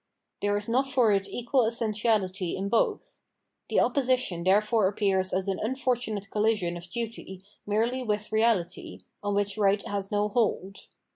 There 0.41 0.57
is 0.57 0.67
not 0.67 0.89
for 0.89 1.11
it 1.11 1.29
equal 1.29 1.63
essentiality 1.63 2.57
in 2.57 2.69
both. 2.69 3.21
The 3.69 3.79
opposition 3.79 4.43
therefore 4.43 4.87
appears 4.87 5.31
as 5.31 5.47
an 5.47 5.59
unfortunate 5.61 6.31
collision 6.31 6.75
of 6.75 6.89
duty 6.89 7.43
merely 7.67 8.01
with 8.01 8.31
reality, 8.31 9.03
on 9.21 9.35
which 9.35 9.59
right 9.59 9.87
has 9.87 10.11
no 10.11 10.29
hold. 10.29 10.87